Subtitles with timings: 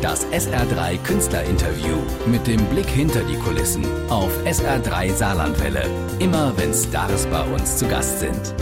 [0.00, 1.96] Das SR3 Künstlerinterview
[2.26, 5.90] mit dem Blick hinter die Kulissen auf SR3 Saarlandwelle.
[6.20, 8.54] Immer wenn Stars bei uns zu Gast sind.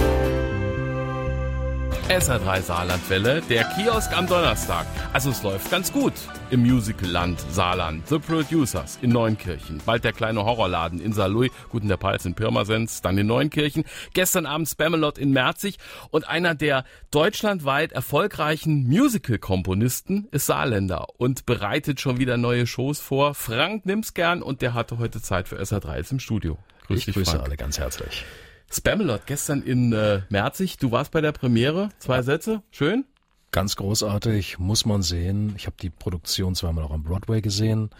[2.08, 4.86] SR3 Saarlandwelle, der Kiosk am Donnerstag.
[5.12, 6.12] Also es läuft ganz gut
[6.50, 8.06] im Musicalland Saarland.
[8.06, 9.82] The Producers in Neunkirchen.
[9.84, 11.50] Bald der kleine Horrorladen in Saarlouis.
[11.68, 13.02] Guten der Palz in Pirmasens.
[13.02, 13.82] Dann in Neunkirchen.
[14.14, 15.78] Gestern Abend Spamalot in Merzig.
[16.12, 23.34] Und einer der deutschlandweit erfolgreichen Musical-Komponisten ist Saarländer und bereitet schon wieder neue Shows vor.
[23.34, 26.56] Frank nimmt's gern und der hatte heute Zeit für SR3 ist im Studio.
[26.86, 27.44] Grüß ich dich, grüße Frank.
[27.46, 28.24] alle ganz herzlich.
[28.70, 30.78] Spamalot gestern in äh, Merzig.
[30.78, 31.90] Du warst bei der Premiere.
[31.98, 32.22] Zwei.
[32.22, 32.62] Sätze.
[32.70, 33.04] Schön?
[33.52, 35.54] Ganz großartig, muss man sehen.
[35.56, 37.90] Ich habe die Produktion zweimal auch am Broadway gesehen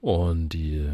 [0.00, 0.88] und die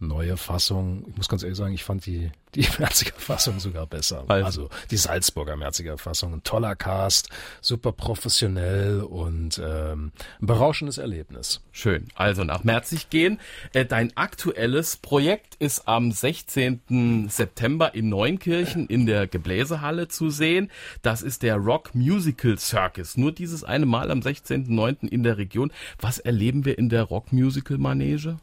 [0.00, 4.24] neue Fassung, ich muss ganz ehrlich sagen, ich fand die, die Merziger Fassung sogar besser.
[4.28, 6.34] Also, also die Salzburger Merziger Fassung.
[6.34, 7.28] Ein toller Cast,
[7.60, 11.60] super professionell und ähm, ein berauschendes Erlebnis.
[11.72, 12.08] Schön.
[12.14, 13.40] Also nach Merzig gehen.
[13.72, 17.28] Äh, dein aktuelles Projekt ist am 16.
[17.28, 20.70] September in Neunkirchen in der Gebläsehalle zu sehen.
[21.02, 23.16] Das ist der Rock Musical Circus.
[23.16, 25.08] Nur dieses eine Mal am 16.09.
[25.08, 25.72] in der Region.
[26.00, 28.38] Was erleben wir in der Rock Musical Manege?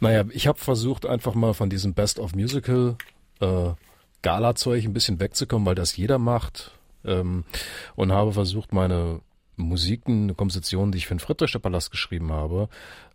[0.00, 2.96] Naja, ich habe versucht, einfach mal von diesem Best of Musical
[3.40, 3.70] äh,
[4.22, 6.72] Gala-Zeug ein bisschen wegzukommen, weil das jeder macht.
[7.04, 7.44] Ähm,
[7.96, 9.20] und habe versucht, meine
[9.56, 12.68] Musiken, eine Komposition, die ich für den Friedrichster Palast geschrieben habe,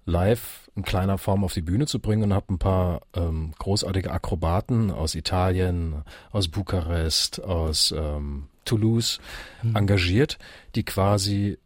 [0.06, 4.12] live in kleiner Form auf die Bühne zu bringen und habe ein paar ähm, großartige
[4.12, 9.20] Akrobaten aus Italien, aus Bukarest, aus ähm, Toulouse
[9.64, 9.76] mhm.
[9.76, 10.38] engagiert,
[10.76, 11.58] die quasi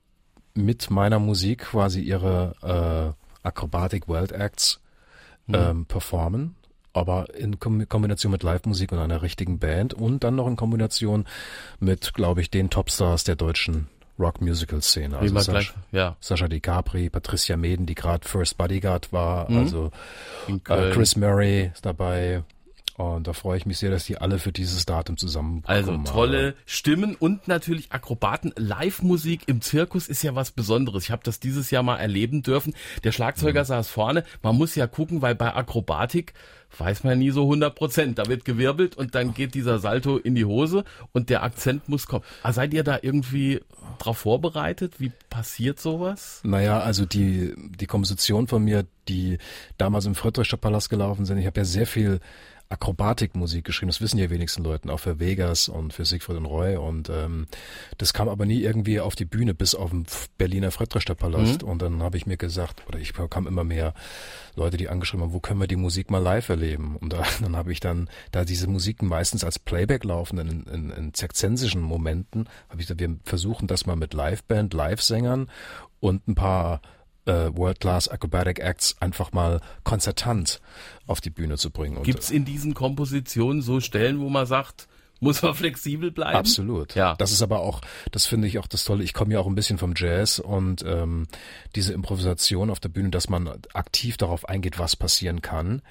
[0.53, 4.79] mit meiner Musik quasi ihre äh, Acrobatic World Acts
[5.47, 5.55] mhm.
[5.55, 6.55] ähm, performen,
[6.93, 11.25] aber in Kombination mit Live-Musik und einer richtigen Band und dann noch in Kombination
[11.79, 13.87] mit, glaube ich, den Topstars der deutschen
[14.19, 15.17] Rock-Musical-Szene.
[15.17, 16.15] Also Sascha, ja.
[16.19, 19.57] Sascha DiCapri, Patricia Meden, die gerade First Bodyguard war, mhm.
[19.57, 19.91] also
[20.47, 22.43] äh, Chris Murray ist dabei,
[22.95, 25.63] und da freue ich mich sehr, dass die alle für dieses Datum zusammenkommen.
[25.65, 26.57] Also tolle haben.
[26.65, 28.53] Stimmen und natürlich Akrobaten.
[28.55, 31.05] Live-Musik im Zirkus ist ja was Besonderes.
[31.05, 32.75] Ich habe das dieses Jahr mal erleben dürfen.
[33.03, 33.67] Der Schlagzeuger mhm.
[33.67, 34.23] saß vorne.
[34.43, 36.33] Man muss ja gucken, weil bei Akrobatik
[36.77, 38.19] weiß man nie so 100 Prozent.
[38.19, 42.07] Da wird gewirbelt und dann geht dieser Salto in die Hose und der Akzent muss
[42.07, 42.23] kommen.
[42.43, 43.61] Ah, seid ihr da irgendwie
[43.99, 44.99] drauf vorbereitet?
[44.99, 46.41] Wie passiert sowas?
[46.43, 49.37] Naja, also die, die Komposition von mir, die
[49.77, 52.19] damals im Friedrichster Palast gelaufen sind, ich habe ja sehr viel
[52.73, 53.89] Akrobatikmusik geschrieben.
[53.89, 56.75] Das wissen ja wenigsten Leuten, auch für Vegas und für Siegfried und Roy.
[56.75, 57.45] Und ähm,
[57.99, 60.05] das kam aber nie irgendwie auf die Bühne bis auf den
[60.37, 61.61] Berliner Friedrichster Palast.
[61.61, 61.69] Mhm.
[61.69, 63.93] Und dann habe ich mir gesagt, oder ich bekam immer mehr
[64.55, 66.97] Leute, die angeschrieben haben, wo können wir die Musik mal live erleben?
[66.97, 70.89] Und da, dann habe ich dann, da diese Musiken meistens als Playback laufen in, in,
[70.89, 75.47] in zirkzensischen Momenten, habe ich gesagt, wir versuchen das mal mit Liveband, Live-Sängern
[75.99, 76.81] und ein paar
[77.25, 80.61] äh, World-Class Acrobatic Acts einfach mal konzertant
[81.07, 82.03] auf die Bühne zu bringen.
[82.03, 84.87] Gibt es in diesen Kompositionen so Stellen, wo man sagt,
[85.23, 86.37] muss man flexibel bleiben.
[86.37, 86.95] Absolut.
[86.95, 87.15] Ja.
[87.15, 89.03] Das ist aber auch, das finde ich auch das Tolle.
[89.03, 91.27] Ich komme ja auch ein bisschen vom Jazz und ähm,
[91.75, 95.81] diese Improvisation auf der Bühne, dass man aktiv darauf eingeht, was passieren kann,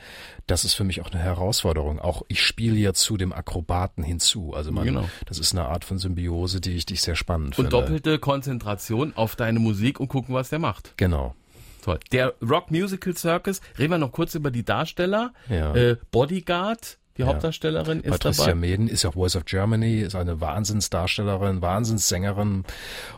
[0.47, 1.99] das ist für mich auch eine Herausforderung.
[1.99, 4.53] Auch ich spiele ja zu dem Akrobaten hinzu.
[4.55, 5.09] Also man, genau.
[5.27, 7.77] das ist eine Art von Symbiose, die ich, die ich sehr spannend und finde.
[7.77, 10.95] Und doppelte Konzentration auf deine Musik und gucken, was der macht.
[10.97, 11.35] Genau.
[11.83, 11.99] Toll.
[12.13, 15.33] Der Rock Musical Circus, reden wir noch kurz über die Darsteller.
[15.49, 15.75] Ja.
[15.75, 17.29] Äh, Bodyguard, die ja.
[17.29, 18.59] Hauptdarstellerin ist Patricia dabei.
[18.59, 22.65] Meden ist auch Voice of Germany, ist eine Wahnsinnsdarstellerin, Wahnsinnssängerin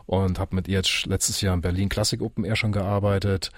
[0.05, 3.51] und habe mit ihr jetzt letztes Jahr in Berlin Classic Open Air schon gearbeitet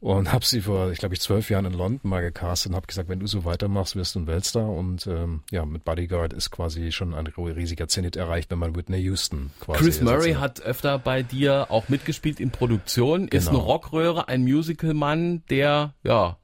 [0.00, 2.86] und habe sie vor, ich glaube, ich zwölf Jahren in London mal gecastet und habe
[2.86, 6.50] gesagt, wenn du so weitermachst, wirst du ein Weltstar und ähm, ja, mit Bodyguard ist
[6.50, 10.98] quasi schon ein riesiger Zenit erreicht, wenn man Whitney Houston quasi Chris Murray hat öfter
[10.98, 13.36] bei dir auch mitgespielt in Produktion, genau.
[13.36, 16.36] ist eine Rockröhre, ein Musicalmann, der ja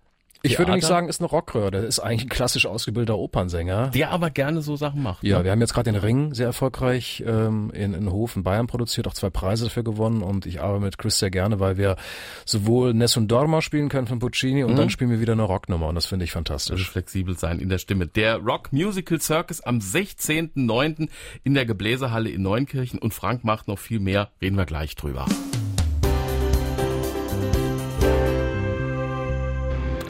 [0.45, 1.71] ich würde nicht sagen, ist eine Rockröhre.
[1.71, 3.89] Der ist eigentlich ein klassisch ausgebildeter Opernsänger.
[3.89, 5.23] Der aber gerne so Sachen macht.
[5.25, 5.45] Ja, ne?
[5.45, 9.09] wir haben jetzt gerade den Ring sehr erfolgreich ähm, in, in Hof in Bayern produziert,
[9.09, 11.97] auch zwei Preise dafür gewonnen und ich arbeite mit Chris sehr gerne, weil wir
[12.45, 14.77] sowohl Nessun Dorma spielen können von Puccini und mhm.
[14.77, 16.81] dann spielen wir wieder eine Rocknummer und das finde ich fantastisch.
[16.81, 18.07] Also flexibel sein in der Stimme.
[18.07, 21.09] Der Rock Musical Circus am 16.09.
[21.43, 25.27] in der Gebläsehalle in Neunkirchen und Frank macht noch viel mehr, reden wir gleich drüber.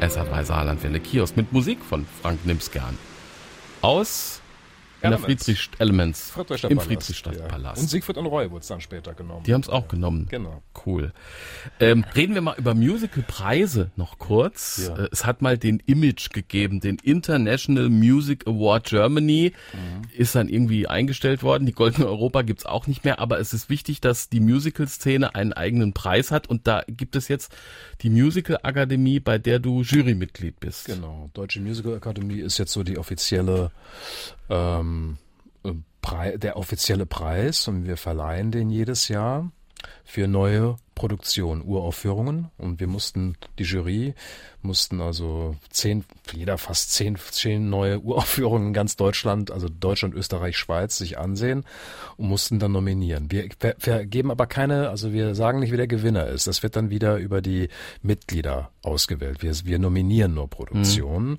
[0.04, 2.98] SR3 Saarlandwelle Kiosk mit Musik von Frank Nimskern.
[3.80, 4.42] Aus
[5.04, 5.18] An der.
[5.20, 6.30] Friedrich Elements.
[6.30, 7.76] Friedrichstadt Im Palast, Friedrichstadtpalast.
[7.76, 7.82] Ja.
[7.82, 9.44] Und Siegfried und Roy wurde es dann später genommen.
[9.44, 10.26] Die haben es auch genommen.
[10.30, 10.62] Genau.
[10.86, 11.12] Cool.
[11.80, 14.88] Ähm, reden wir mal über Musicalpreise noch kurz.
[14.88, 15.04] Ja.
[15.04, 19.52] Äh, Es hat mal den Image gegeben, den International Music Award Germany.
[19.72, 20.02] Mhm.
[20.16, 21.66] Ist dann irgendwie eingestellt worden.
[21.66, 23.18] Die Goldene Europa gibt's auch nicht mehr.
[23.18, 26.48] Aber es ist wichtig, dass die Musical-Szene einen eigenen Preis hat.
[26.48, 27.54] Und da gibt es jetzt
[28.02, 30.86] die Musical Akademie, bei der du Jurymitglied bist.
[30.86, 31.30] Genau.
[31.34, 33.70] Deutsche Musical Academy ist jetzt so die offizielle,
[34.50, 34.93] ähm,
[35.64, 39.50] äh, Prei der offizielle Preis und wir verleihen den jedes Jahr
[40.04, 44.14] für neue Produktionen, Uraufführungen und wir mussten, die Jury
[44.62, 50.56] mussten also zehn, jeder fast zehn, zehn neue Uraufführungen in ganz Deutschland, also Deutschland, Österreich,
[50.56, 51.64] Schweiz sich ansehen
[52.16, 53.30] und mussten dann nominieren.
[53.30, 56.46] Wir ver- vergeben aber keine, also wir sagen nicht, wer der Gewinner ist.
[56.46, 57.68] Das wird dann wieder über die
[58.02, 59.42] Mitglieder ausgewählt.
[59.42, 61.38] Wir, wir nominieren nur Produktionen,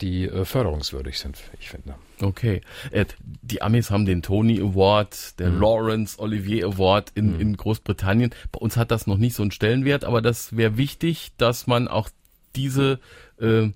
[0.00, 1.94] die äh, förderungswürdig sind, ich finde.
[2.20, 2.60] Okay.
[2.90, 3.06] Äh,
[3.42, 8.34] die Amis haben den Tony Award, der Lawrence Olivier Award in, in Großbritannien.
[8.52, 11.88] Bei uns hat das noch nicht so einen Stellenwert, aber das wäre wichtig, dass man
[11.88, 12.08] auch
[12.54, 12.98] diese
[13.38, 13.68] äh,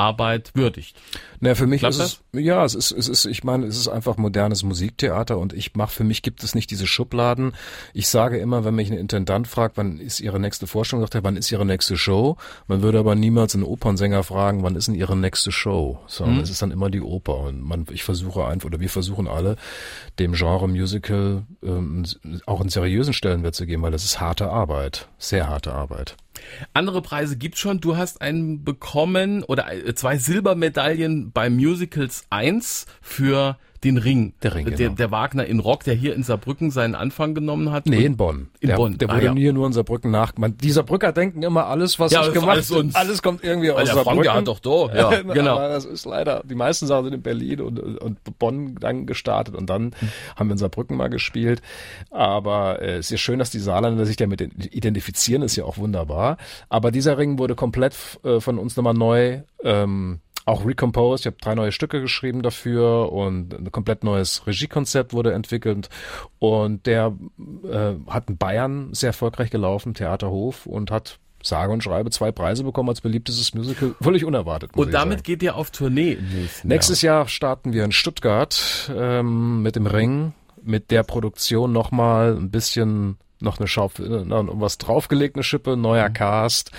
[0.00, 0.96] Theaterarbeit würdigt.
[1.40, 3.88] Naja, für mich Klappt ist es, ja, es ist, es ist, ich meine, es ist
[3.88, 7.52] einfach modernes Musiktheater und ich mache, für mich gibt es nicht diese Schubladen.
[7.94, 11.24] Ich sage immer, wenn mich ein Intendant fragt, wann ist Ihre nächste Vorstellung, sagt er,
[11.24, 12.36] wann ist Ihre nächste Show?
[12.66, 15.98] Man würde aber niemals einen Opernsänger fragen, wann ist denn Ihre nächste Show?
[16.06, 19.28] Sondern es ist dann immer die Oper und man, ich versuche einfach, oder wir versuchen
[19.28, 19.56] alle,
[20.18, 22.04] dem Genre Musical ähm,
[22.46, 26.16] auch einen seriösen Stellenwert zu geben, weil das ist harte Arbeit, sehr harte Arbeit.
[26.74, 27.80] Andere Preise gibt's schon.
[27.80, 34.34] Du hast einen bekommen oder äh, zwei Silbermedaillen bei Musicals 1 für den Ring.
[34.42, 34.94] Der Ring, der, genau.
[34.94, 37.86] der Wagner in Rock, der hier in Saarbrücken seinen Anfang genommen hat.
[37.86, 38.48] Nee, in Bonn.
[38.60, 38.98] In der, Bonn.
[38.98, 39.34] Der Ah, wurde ja.
[39.34, 40.32] hier nur in Saarbrücken nach.
[40.36, 42.94] Man, die Saarbrücker denken immer, alles, was Ja, ich gemacht alles uns.
[42.94, 44.22] alles kommt irgendwie aus der Frank, Saarbrücken.
[44.24, 44.94] der hat doch da.
[44.94, 45.56] Ja, genau.
[45.56, 49.54] Aber das ist leider, die meisten Sachen sind in Berlin und, und Bonn dann gestartet
[49.54, 49.92] und dann
[50.36, 51.62] haben wir in Saarbrücken mal gespielt.
[52.10, 54.40] Aber äh, es ist ja schön, dass die Saarländer sich damit
[54.74, 56.36] identifizieren, ist ja auch wunderbar.
[56.68, 57.94] Aber dieser Ring wurde komplett
[58.24, 60.20] äh, von uns nochmal neu ähm,
[60.50, 61.22] auch recomposed.
[61.22, 65.88] Ich habe drei neue Stücke geschrieben dafür und ein komplett neues Regiekonzept wurde entwickelt.
[66.38, 67.16] Und der
[67.64, 72.64] äh, hat in Bayern sehr erfolgreich gelaufen, Theaterhof, und hat sage und schreibe zwei Preise
[72.64, 73.94] bekommen als beliebtestes Musical.
[74.00, 74.72] Völlig unerwartet.
[74.74, 75.22] Und damit sagen.
[75.22, 80.34] geht ihr auf Tournee nächsten Nächstes Jahr starten wir in Stuttgart ähm, mit dem Ring,
[80.62, 85.78] mit der Produktion nochmal ein bisschen noch eine Schau, äh, noch was draufgelegt, eine Schippe,
[85.78, 86.72] neuer Cast,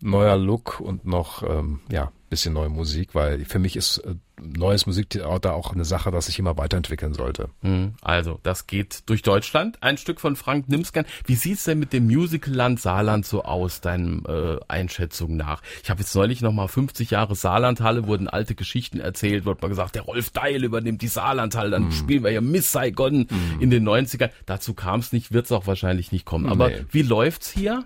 [0.00, 4.86] neuer Look und noch ähm, ja bisschen neue Musik, weil für mich ist äh, neues
[4.86, 7.50] Musiktheater auch eine Sache, das sich immer weiterentwickeln sollte.
[7.60, 9.76] Hm, Also, das geht durch Deutschland.
[9.82, 11.04] Ein Stück von Frank Nimskan.
[11.26, 15.62] Wie sieht's denn mit dem Musicalland Saarland so aus, deinem äh, Einschätzung nach?
[15.82, 19.94] Ich habe jetzt neulich nochmal 50 Jahre Saarlandhalle, wurden alte Geschichten erzählt, wurde mal gesagt,
[19.94, 21.92] der Rolf Deil übernimmt die Saarlandhalle, dann Mhm.
[21.92, 23.28] spielen wir ja Miss Saigon
[23.60, 24.30] in den 90ern.
[24.46, 26.46] Dazu kam's nicht, wird's auch wahrscheinlich nicht kommen.
[26.46, 26.84] Aber Nee.
[26.90, 27.84] wie läuft's hier?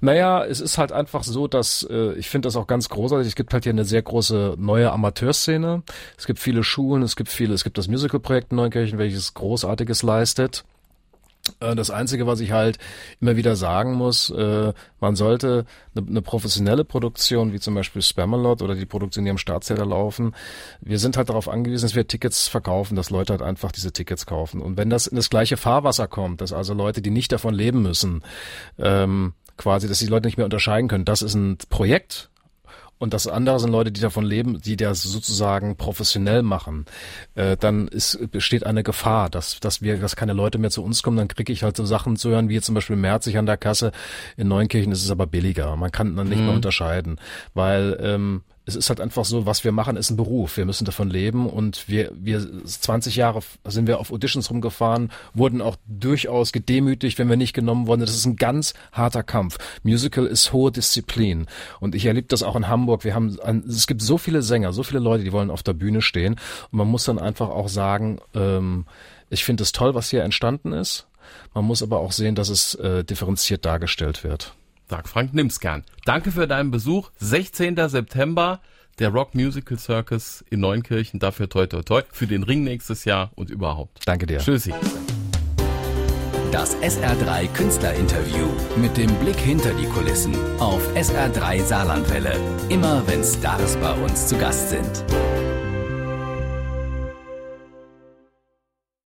[0.00, 3.28] Naja, es ist halt einfach so, dass äh, ich finde das auch ganz großartig.
[3.28, 5.82] Es gibt halt hier eine sehr große neue Amateurszene.
[6.16, 10.02] Es gibt viele Schulen, es gibt viele, es gibt das Musical-Projekt in Neunkirchen, welches Großartiges
[10.02, 10.64] leistet.
[11.60, 12.78] Äh, Das Einzige, was ich halt
[13.20, 15.64] immer wieder sagen muss, äh, man sollte
[15.94, 20.34] eine, eine professionelle Produktion, wie zum Beispiel Spamalot oder die Produktion, die am Staatstheater laufen,
[20.80, 24.26] wir sind halt darauf angewiesen, dass wir Tickets verkaufen, dass Leute halt einfach diese Tickets
[24.26, 24.60] kaufen.
[24.60, 27.82] Und wenn das in das gleiche Fahrwasser kommt, dass also Leute, die nicht davon leben
[27.82, 28.22] müssen,
[28.78, 32.30] ähm, quasi, dass die Leute nicht mehr unterscheiden können, das ist ein Projekt,
[32.98, 36.86] und das andere sind Leute, die davon leben, die das sozusagen professionell machen,
[37.34, 41.02] äh, dann ist, besteht eine Gefahr, dass, dass wir, dass keine Leute mehr zu uns
[41.02, 43.58] kommen, dann kriege ich halt so Sachen zu hören, wie zum Beispiel Merzig an der
[43.58, 43.92] Kasse.
[44.38, 45.76] In Neunkirchen ist es aber billiger.
[45.76, 47.20] Man kann dann nicht mehr unterscheiden,
[47.52, 50.56] weil ähm, es ist halt einfach so, was wir machen, ist ein Beruf.
[50.56, 55.62] Wir müssen davon leben und wir, wir 20 Jahre sind wir auf Auditions rumgefahren, wurden
[55.62, 58.00] auch durchaus gedemütigt, wenn wir nicht genommen wurden.
[58.00, 59.58] Das ist ein ganz harter Kampf.
[59.84, 61.46] Musical ist hohe Disziplin
[61.78, 63.04] und ich erlebe das auch in Hamburg.
[63.04, 65.74] Wir haben, ein, es gibt so viele Sänger, so viele Leute, die wollen auf der
[65.74, 66.34] Bühne stehen
[66.72, 68.86] und man muss dann einfach auch sagen, ähm,
[69.30, 71.06] ich finde es toll, was hier entstanden ist.
[71.54, 74.54] Man muss aber auch sehen, dass es äh, differenziert dargestellt wird.
[74.88, 75.84] Sagt Frank Nimskan.
[76.04, 77.10] Danke für deinen Besuch.
[77.18, 77.76] 16.
[77.88, 78.60] September,
[78.98, 81.18] der Rock Musical Circus in Neunkirchen.
[81.18, 82.02] Dafür toi toi toi.
[82.12, 84.00] Für den Ring nächstes Jahr und überhaupt.
[84.06, 84.38] Danke dir.
[84.38, 84.72] Tschüssi.
[86.52, 92.34] Das SR3 Künstlerinterview mit dem Blick hinter die Kulissen auf SR3 Saarlandwelle.
[92.68, 95.04] Immer wenn Stars bei uns zu Gast sind.